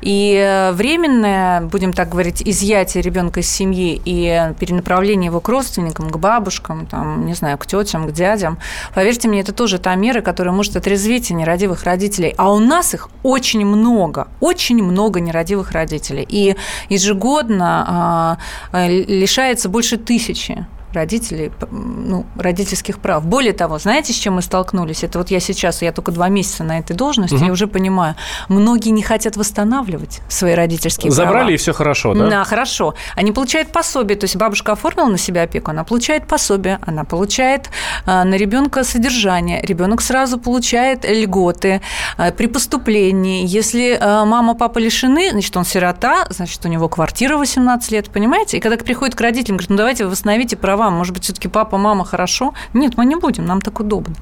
[0.00, 6.10] И э, временное, будем так говорить, изъятие ребенка из семьи и перенаправление его к родственникам,
[6.10, 8.58] к бабушкам, там, не знаю, к тетям, к дядям,
[8.94, 12.34] поверьте мне, это тоже та мера, которая может отрезвить нерадивых родителей.
[12.36, 16.26] А у нас их очень много, очень много нерадивых родителей.
[16.28, 16.56] И
[16.88, 18.38] ежегодно а,
[18.72, 23.24] э, лишается больше тысячи родителей, ну, родительских прав.
[23.24, 25.04] Более того, знаете, с чем мы столкнулись?
[25.04, 27.44] Это вот я сейчас, я только два месяца на этой должности, угу.
[27.44, 28.14] я уже понимаю,
[28.48, 31.38] многие не хотят восстанавливать свои родительские Забрали, права.
[31.40, 32.28] Забрали, и все хорошо, да?
[32.28, 32.94] Да, хорошо.
[33.14, 37.70] Они получают пособие, то есть бабушка оформила на себя опеку, она получает пособие, она получает
[38.06, 41.80] а, на ребенка содержание, ребенок сразу получает льготы
[42.16, 43.46] а, при поступлении.
[43.46, 48.56] Если а, мама, папа лишены, значит, он сирота, значит, у него квартира 18 лет, понимаете?
[48.56, 50.90] И когда приходит к родителям, говорит, ну давайте вы восстановите права права.
[50.90, 52.54] Может быть, все-таки папа, мама хорошо?
[52.74, 54.14] Нет, мы не будем, нам так удобно.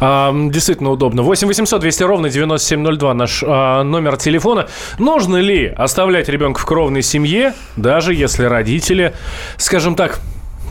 [0.00, 1.22] А, действительно удобно.
[1.22, 4.66] 8 800 200 ровно 9702 наш а, номер телефона.
[4.98, 9.12] Нужно ли оставлять ребенка в кровной семье, даже если родители,
[9.56, 10.20] скажем так,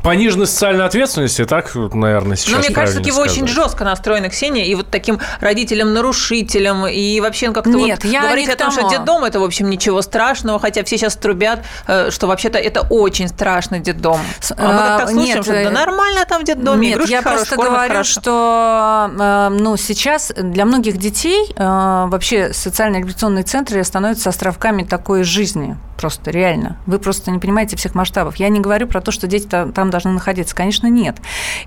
[0.03, 3.55] Пониженной социальной ответственности, так, наверное, сейчас Ну, мне кажется, правильно вы очень сказать.
[3.55, 8.47] жестко настроены, Ксения, и вот таким родителям-нарушителям, и вообще ну, как-то Нет, вот я говорить
[8.47, 8.91] не о том, к что тому.
[8.91, 13.27] детдом– это, в общем, ничего страшного, хотя все сейчас трубят, э, что вообще-то это очень
[13.27, 14.19] страшный детдом.
[14.57, 16.95] А мы как так а, слушаем, нет, что да э, нормально там в детдоме, Нет,
[16.97, 18.21] игрушки я хорошие, просто говорю, хорошо.
[18.21, 21.63] что э, ну, сейчас для многих детей э,
[22.07, 25.77] вообще социально-реабилитационные центры становятся островками такой жизни.
[26.01, 26.77] Просто реально.
[26.87, 28.37] Вы просто не понимаете всех масштабов.
[28.37, 30.55] Я не говорю про то, что дети та- там должны находиться.
[30.55, 31.17] Конечно, нет.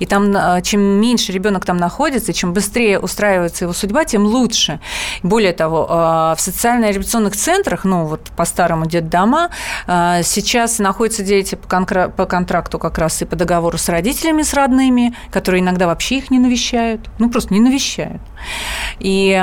[0.00, 4.80] И там, э, чем меньше ребенок там находится, чем быстрее устраивается его судьба, тем лучше.
[5.22, 9.50] Более того, э, в социально-реабилитационных центрах, ну вот по-старому детдома,
[9.86, 14.42] э, сейчас находятся дети по, конкра- по контракту как раз и по договору с родителями,
[14.42, 17.08] с родными, которые иногда вообще их не навещают.
[17.20, 18.20] Ну, просто не навещают.
[18.98, 19.40] И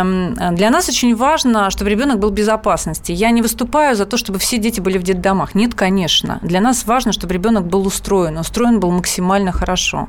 [0.52, 3.14] для нас очень важно, чтобы ребенок был в безопасности.
[3.14, 5.56] Я не выступаю за то, чтобы все дети были в детдомах.
[5.56, 6.40] Нет, конечно.
[6.42, 8.38] Для нас важно, чтобы ребенок был устроен.
[8.38, 10.08] Устроен был максимально хорошо.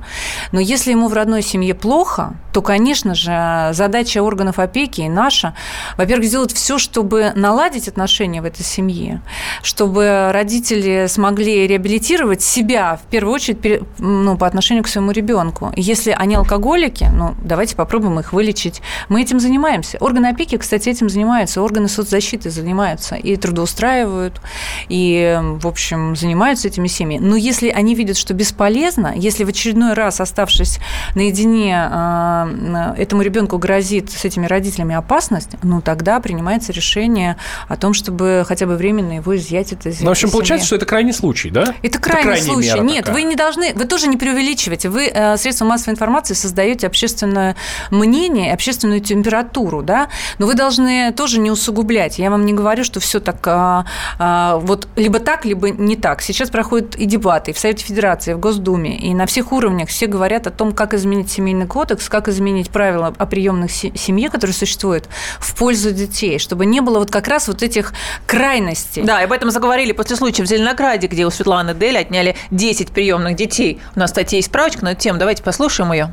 [0.50, 5.54] Но если ему в родной семье плохо, то, конечно же, задача органов опеки и наша,
[5.96, 9.22] во-первых, сделать все, чтобы наладить отношения в этой семье,
[9.62, 15.72] чтобы родители смогли реабилитировать себя в первую очередь ну, по отношению к своему ребенку.
[15.76, 18.82] Если они алкоголики, ну, давайте попробуем их вылечить.
[19.08, 19.98] Мы этим занимаемся.
[20.00, 24.40] Органы опеки, кстати, этим занимаются, органы соцзащиты занимаются и трудоустраивают,
[24.88, 27.24] и, в общем, занимаются этими семьями.
[27.24, 30.78] Но если они видят, что бесполезно, если в очередной раз, оставшись
[31.14, 37.36] наедине, э, этому ребенку грозит с этими родителями опасность, ну, тогда принимается решение
[37.68, 40.86] о том, чтобы хотя бы временно его изъять из Ну, в общем, получается, что это
[40.86, 41.74] крайний случай, да?
[41.82, 42.80] Это крайний крайняя случай.
[42.80, 43.14] Нет, такая.
[43.14, 44.88] вы не должны, вы тоже не преувеличиваете.
[44.88, 47.56] Вы э, средства массовой информации создаете общественное
[47.90, 52.18] мнение, общественную температуру, да, но вы должны тоже не усугублять.
[52.18, 53.84] Я вам не говорю, что все так а,
[54.18, 56.22] а, вот либо так, либо не так.
[56.22, 59.88] Сейчас проходят и дебаты и в Совете Федерации, и в Госдуме, и на всех уровнях
[59.88, 64.30] все говорят о том, как изменить семейный кодекс, как изменить правила о приемных се- семье,
[64.30, 67.92] которые существуют, в пользу детей, чтобы не было вот как раз вот этих
[68.26, 69.02] крайностей.
[69.02, 72.90] Да, и об этом заговорили после случая в Зеленограде, где у Светланы Дель отняли 10
[72.92, 73.80] приемных детей.
[73.96, 75.18] У нас, кстати, есть справочка на эту тему.
[75.18, 76.12] Давайте послушаем ее.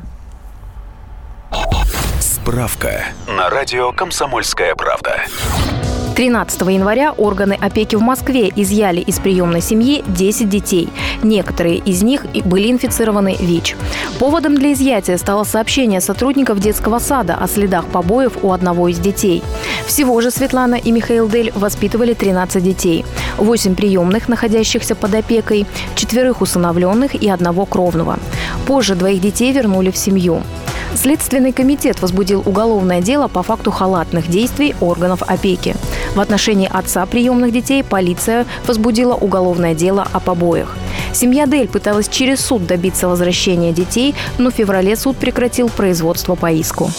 [2.20, 5.20] Справка на радио «Комсомольская правда».
[6.20, 10.90] 13 января органы опеки в Москве изъяли из приемной семьи 10 детей.
[11.22, 13.74] Некоторые из них были инфицированы ВИЧ.
[14.18, 19.42] Поводом для изъятия стало сообщение сотрудников детского сада о следах побоев у одного из детей.
[19.86, 23.06] Всего же Светлана и Михаил Дель воспитывали 13 детей.
[23.38, 28.18] 8 приемных, находящихся под опекой, четверых усыновленных и одного кровного.
[28.66, 30.42] Позже двоих детей вернули в семью.
[30.94, 35.76] Следственный комитет возбудил уголовное дело по факту халатных действий органов опеки.
[36.14, 40.74] В отношении отца приемных детей полиция возбудила уголовное дело о побоях.
[41.12, 46.50] Семья Дель пыталась через суд добиться возвращения детей, но в феврале суд прекратил производство по
[46.50, 46.90] иску.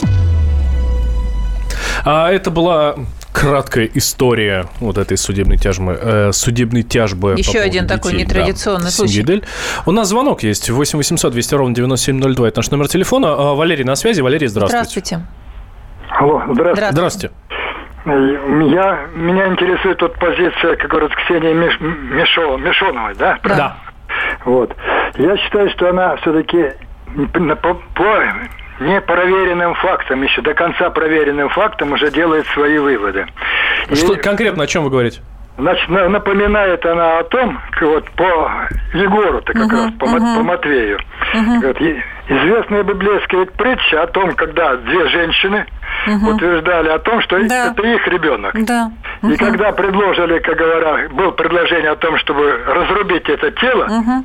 [2.04, 2.96] А это была
[3.34, 5.98] краткая история вот этой судебной тяжбы.
[6.02, 9.24] э, судебной тяжбы по Еще один такой детей, нетрадиционный да, случай.
[9.24, 9.44] Дель.
[9.86, 10.70] У нас звонок есть.
[10.70, 12.48] 8 800 200 ровно 9702.
[12.48, 13.30] Это наш номер телефона.
[13.30, 14.22] А, Валерий на связи.
[14.22, 14.90] Валерий, здравствуйте.
[14.90, 15.28] Здравствуйте.
[16.20, 16.92] Алло, здравствуйте.
[16.92, 17.32] Здравствуйте.
[18.06, 23.38] Я, меня интересует тут позиция, как говорят, Ксении Миш, Мишо- Мишоновой, да?
[23.44, 23.78] Да.
[24.46, 24.76] Вот.
[25.18, 26.72] Я считаю, что она все-таки
[27.62, 28.24] по, по
[28.80, 33.28] непроверенным фактам, еще до конца проверенным фактам уже делает свои выводы.
[33.90, 35.22] И, Что конкретно о чем вы говорите?
[35.58, 38.52] Значит, на- напоминает она о том, к- вот по
[38.94, 40.98] Егору-то как раз, по, Мат- по Матвею.
[41.62, 45.66] Вот, и- известная библейская ведь притча о том, когда две женщины
[46.08, 47.72] утверждали о том, что Да.
[47.72, 48.56] это их ребенок.
[48.66, 48.92] Да.
[49.24, 54.24] И когда предложили, как говорят, было предложение о том, чтобы разрубить это тело,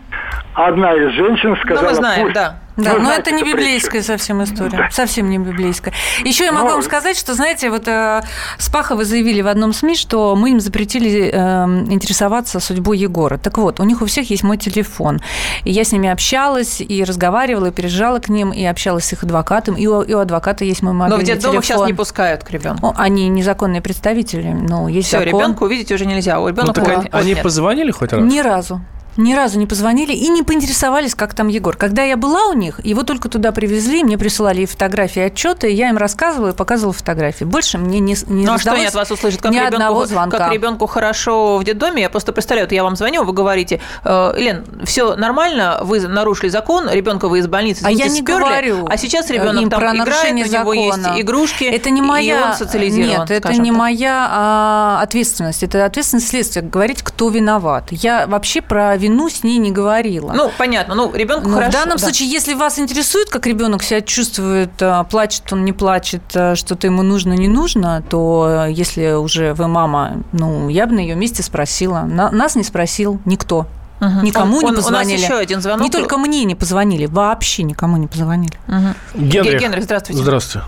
[0.55, 2.35] одна из женщин Ну, сказала, мы знаем, пусть...
[2.35, 2.61] да.
[2.77, 3.57] Да, Вы но это не эту притчу?
[3.57, 4.77] библейская совсем история.
[4.77, 4.89] Да.
[4.91, 5.95] Совсем не библейская.
[6.25, 8.21] Еще я могу Ну, вам сказать, что, знаете, вот э,
[8.59, 13.39] Спаховы заявили в одном СМИ, что мы им запретили э, интересоваться судьбой Егора.
[13.39, 15.21] Так вот, у них у всех есть мой телефон.
[15.65, 19.23] И я с ними общалась, и разговаривала, и переезжала к ним, и общалась с их
[19.23, 19.75] адвокатом.
[19.75, 21.59] И у, и у адвоката есть мой Но мобильный в детдом телефон.
[21.59, 22.93] их сейчас не пускают к ребенку.
[22.97, 25.41] Они незаконные представители, но есть Все, закон.
[25.41, 26.39] ребенка увидеть уже нельзя.
[26.39, 27.43] У Ну, ребенка так они, они нет.
[27.43, 28.23] позвонили хоть раз?
[28.23, 28.81] Ни разу.
[29.17, 31.77] Ни разу не позвонили и не поинтересовались, как там Егор.
[31.77, 35.71] Когда я была у них, его только туда привезли, мне присылали и фотографии, и отчеты,
[35.71, 37.45] я им рассказывала и показывала фотографии.
[37.45, 39.41] Больше мне не, не ну, а что они от вас услышат?
[39.41, 40.39] Как ни ребенку, одного звонка.
[40.39, 42.03] Как ребенку хорошо в детдоме?
[42.03, 46.49] Я просто представляю, вот я вам звоню, вы говорите, э, Лен, все нормально, вы нарушили
[46.49, 49.97] закон, ребенка вы из больницы а я не сперли, говорю а сейчас ребенок там про
[49.97, 51.07] играет, у него закона.
[51.09, 53.21] есть игрушки, это не моя, и он социализирован.
[53.21, 53.79] Нет, это не так.
[53.79, 57.87] моя а, ответственность, это ответственность следствия, говорить, кто виноват.
[57.91, 60.33] Я вообще про вину с ней не говорила.
[60.33, 61.71] Ну, понятно, ну, ребенку Но хорошо.
[61.71, 62.05] в данном да.
[62.05, 66.87] случае, если вас интересует, как ребенок себя чувствует, а, плачет он, не плачет, а, что-то
[66.87, 71.43] ему нужно, не нужно, то если уже вы мама, ну, я бы на ее месте
[71.43, 72.03] спросила.
[72.03, 73.67] На, нас не спросил никто.
[74.01, 74.21] Угу.
[74.23, 75.19] Никому он, не он, позвонили.
[75.19, 75.83] У нас еще один звонок.
[75.83, 78.59] Не только мне не позвонили, вообще никому не позвонили.
[78.69, 79.25] Угу.
[79.25, 79.61] Генрих.
[79.61, 80.23] Генрих, здравствуйте.
[80.23, 80.67] Здравствуйте.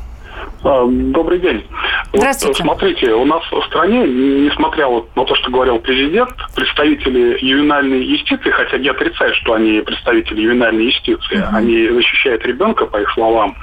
[0.62, 1.64] Добрый день.
[2.12, 2.62] Здравствуйте.
[2.62, 8.03] Вот, смотрите, у нас в стране, несмотря вот на то, что говорил президент, представители ювенальной
[8.03, 11.49] юстиции, хотя я отрицаю, что они представители ювенальной юстиции, uh-huh.
[11.53, 13.57] они защищают ребенка, по их словам.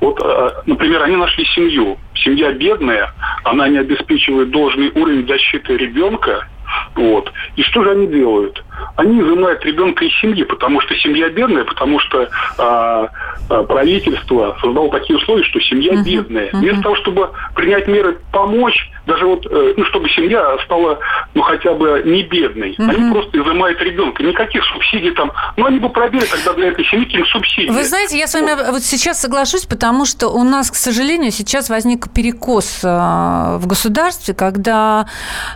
[0.00, 0.20] Вот,
[0.66, 1.98] например, они нашли семью.
[2.14, 3.12] Семья бедная,
[3.44, 6.48] она не обеспечивает должный уровень защиты ребенка,
[6.94, 7.30] вот.
[7.56, 8.62] И что же они делают?
[8.96, 13.08] Они изымают ребенка из семьи, потому что семья бедная, потому что а,
[13.48, 16.04] а, правительство создало такие условия, что семья uh-huh.
[16.04, 16.50] бедная.
[16.50, 16.58] Uh-huh.
[16.58, 20.98] Вместо того, чтобы принять меры помочь, даже вот, э, ну, чтобы семья стала,
[21.34, 22.90] ну, хотя бы не бедной, uh-huh.
[22.90, 24.22] они просто изымают ребенка.
[24.22, 25.32] Никаких субсидий там.
[25.56, 27.70] Ну, они бы пробили тогда для этой семьи какие субсидии.
[27.70, 28.68] Вы знаете, я с вами вот.
[28.70, 35.06] вот сейчас соглашусь, потому что у нас, к сожалению, сейчас возник перекос в государстве, когда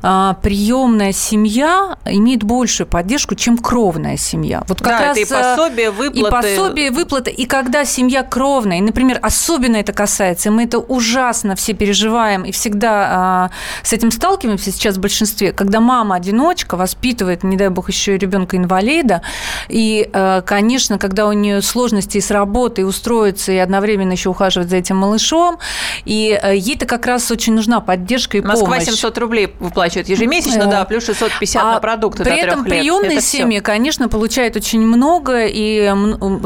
[0.02, 4.64] приемная семья имеет большую поддержку, чем кровная семья.
[4.66, 6.54] Вот как да, раз это и пособие, выплаты.
[6.54, 7.30] И пособие, выплаты.
[7.30, 12.42] И когда семья кровная, и, например, особенно это касается, и мы это ужасно все переживаем,
[12.42, 13.50] и всегда а,
[13.84, 19.22] с этим сталкиваемся сейчас в большинстве, когда мама-одиночка воспитывает, не дай бог, еще и ребенка-инвалида,
[19.68, 24.78] и, а, конечно, когда у нее сложности с работой, устроиться, и одновременно еще ухаживать за
[24.78, 25.58] этим малышом,
[26.04, 28.78] и а, ей-то как раз очень нужна поддержка и Москва помощь.
[28.80, 32.95] Москва 700 рублей выплачивает ежемесячно, да, плюс 650 а на продукты При этом лет.
[33.00, 33.62] Приемные семьи, все.
[33.62, 35.92] конечно, получают очень много, и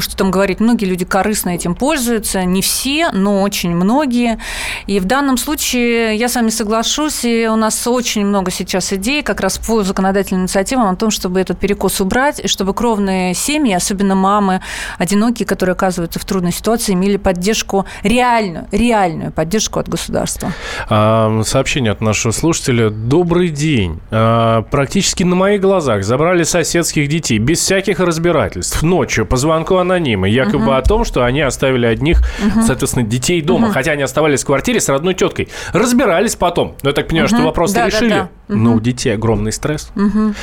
[0.00, 4.38] что там говорить, многие люди корыстно этим пользуются, не все, но очень многие.
[4.86, 9.22] И в данном случае я с вами соглашусь, и у нас очень много сейчас идей
[9.22, 13.72] как раз по законодательным инициативам о том, чтобы этот перекос убрать, и чтобы кровные семьи,
[13.72, 14.60] особенно мамы
[14.98, 20.52] одинокие, которые оказываются в трудной ситуации, имели поддержку, реальную, реальную поддержку от государства.
[20.88, 22.90] А, сообщение от нашего слушателя.
[22.90, 24.00] Добрый день.
[24.10, 30.28] А, практически на моих глазах забрали соседских детей без всяких разбирательств ночью по звонку анонима,
[30.28, 30.72] якобы угу.
[30.72, 32.62] о том, что они оставили одних, угу.
[32.66, 33.74] соответственно, детей дома, угу.
[33.74, 35.48] хотя они оставались в квартире с родной теткой.
[35.72, 36.76] Разбирались потом.
[36.82, 37.36] Но я так понимаю, угу.
[37.36, 38.10] что вопрос да, решили.
[38.10, 38.54] Да, да.
[38.54, 39.90] Но у детей огромный стресс.
[39.96, 40.34] Угу.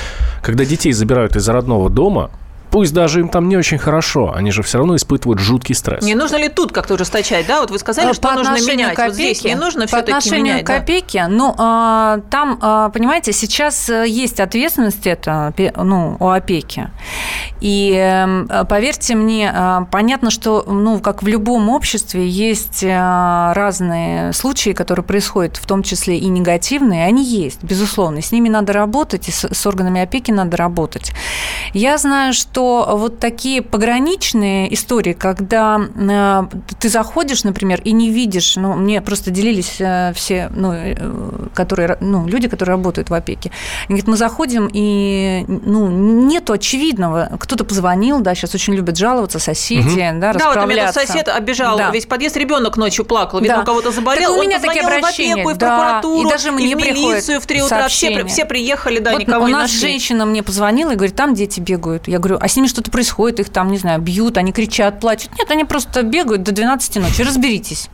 [0.42, 2.32] Когда детей забирают из родного дома,
[2.72, 6.04] пусть даже им там не очень хорошо, они же все равно испытывают жуткий стресс.
[6.04, 7.62] Не нужно ли тут как-то ужесточать, да?
[7.62, 8.96] Вот вы сказали, по что нужно менять.
[8.96, 10.66] К опеке, вот здесь не нужно по все-таки отношению менять.
[10.66, 11.28] к опеке, да?
[11.28, 16.90] ну, а, там, а, понимаете, сейчас есть ответственность это, ну, у опеки.
[17.62, 24.72] И эм, поверьте мне, а, понятно, что, ну, как в любом обществе, есть разные случаи,
[24.72, 28.22] которые происходят, в том числе и негативные, они есть, безусловно.
[28.22, 31.12] С ними надо работать, и с, с органами опеки надо работать.
[31.74, 36.44] Я знаю, что вот такие пограничные истории, когда э,
[36.80, 40.96] ты заходишь, например, и не видишь, ну, мне просто делились э, все, ну, э,
[41.54, 43.52] которые, ну, люди, которые работают в опеке.
[43.88, 47.38] Они говорят, мы заходим, и, ну, нету очевидного.
[47.48, 50.20] Кто-то позвонил, да, сейчас очень любят жаловаться соседи, угу.
[50.20, 51.92] да, Да, вот у меня сосед обижал да.
[51.92, 53.62] весь подъезд, ребенок ночью плакал, видно, да.
[53.64, 56.28] у кого-то заболел, так у меня он такие обращения, в опеку, и в прокуратуру, да,
[56.28, 59.46] и даже мне и в милицию в 3 утра, все, все приехали, да, вот никого
[59.46, 59.80] у не нас нашли.
[59.80, 62.10] женщина мне позвонила и говорит, там дети бегают.
[62.10, 65.32] Я говорю, а с ними что-то происходит, их там, не знаю, бьют, они кричат, плачут.
[65.38, 67.90] Нет, они просто бегают до 12 ночи, разберитесь.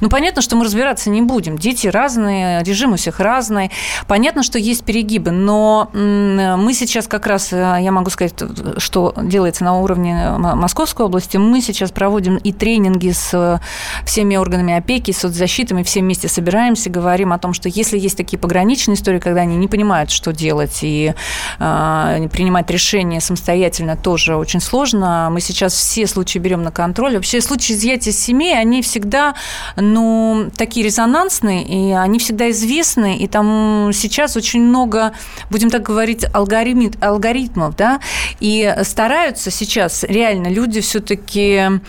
[0.00, 1.58] Ну, понятно, что мы разбираться не будем.
[1.58, 3.70] Дети разные, режим у всех разный.
[4.06, 8.34] Понятно, что есть перегибы, но мы сейчас как раз, я могу сказать,
[8.78, 13.60] что делается на уровне Московской области, мы сейчас проводим и тренинги с
[14.04, 18.38] всеми органами опеки, соцзащиты, мы все вместе собираемся, говорим о том, что если есть такие
[18.38, 21.14] пограничные истории, когда они не понимают, что делать, и
[21.58, 27.16] э, принимать решения самостоятельно тоже очень сложно, мы сейчас все случаи берем на контроль.
[27.16, 29.34] Вообще случаи изъятия семей, они всегда
[29.76, 35.12] ну, такие резонансные, и они всегда известны, и там сейчас очень много,
[35.50, 38.00] будем так говорить, алгоритм, алгоритмов, да,
[38.40, 41.80] и стараются сейчас реально люди все-таки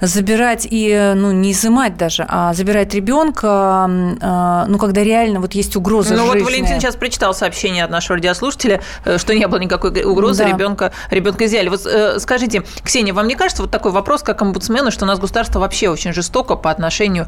[0.00, 3.48] забирать и, ну, не изымать даже, а забирать ребенка,
[4.20, 6.38] а, ну, когда реально вот есть угроза Ну, жизни.
[6.40, 10.48] вот Валентин сейчас прочитал сообщение от нашего радиослушателя, э, что не было никакой угрозы, Да.
[10.50, 11.68] ребенка, ребенка изъяли.
[11.68, 15.18] Вот э, скажите, Ксения, вам не кажется вот такой вопрос, как омбудсмену, что у нас
[15.18, 17.26] государство вообще очень жестоко по отношению э,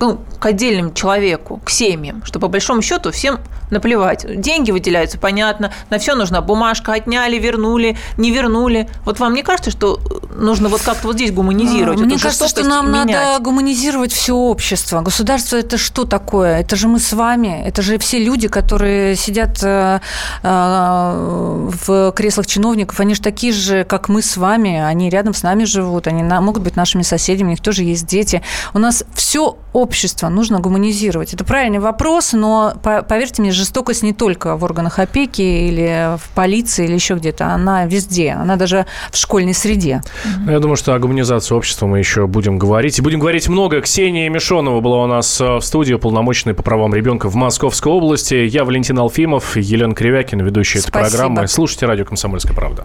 [0.00, 3.40] ну, к отдельному человеку, к семьям, что по большому счету всем
[3.70, 4.40] наплевать.
[4.40, 8.88] Деньги выделяются, понятно, на все нужна бумажка, отняли, вернули, не вернули.
[9.04, 10.00] Вот вам не кажется, что
[10.36, 12.00] нужно вот как-то вот здесь гуманизировать?
[12.00, 13.08] А, Мне кажется, что нам менять?
[13.08, 15.00] надо гуманизировать все общество.
[15.00, 16.60] Государство это что такое?
[16.60, 20.00] Это же мы с вами, это же все люди, которые сидят э,
[20.42, 25.42] э, в креслах чиновников, они же такие же, как мы с вами, они рядом с
[25.42, 28.42] нами живут, они могут быть нашими соседями, у них тоже есть дети.
[28.74, 31.34] У нас все общество нужно гуманизировать.
[31.34, 36.28] Это правильный вопрос, но по- поверьте мне, жестокость не только в органах опеки или в
[36.34, 40.02] полиции или еще где-то, она везде, она даже в школьной среде.
[40.44, 42.98] Ну, Я думаю, что о гуманизации общества мы еще будем говорить.
[42.98, 43.80] И будем говорить много.
[43.80, 48.34] Ксения Мишонова была у нас э, в студии, полномоченной по правам ребенка в Московской области.
[48.34, 51.10] Я Валентин Алфимов, Елена Кривякина, ведущая этой Спасибо.
[51.10, 51.48] программы.
[51.48, 52.84] Слушайте радио «Комсомольская правда».